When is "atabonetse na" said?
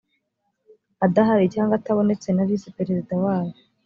1.77-2.43